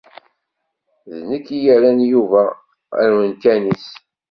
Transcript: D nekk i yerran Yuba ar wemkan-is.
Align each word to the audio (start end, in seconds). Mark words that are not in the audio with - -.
D 1.17 1.19
nekk 1.29 1.47
i 1.55 1.57
yerran 1.63 1.99
Yuba 2.11 2.43
ar 3.01 3.09
wemkan-is. 3.17 3.87